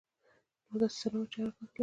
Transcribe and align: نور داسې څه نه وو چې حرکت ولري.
نور 0.67 0.79
داسې 0.81 0.95
څه 0.99 1.07
نه 1.11 1.17
وو 1.19 1.29
چې 1.31 1.37
حرکت 1.41 1.59
ولري. 1.69 1.79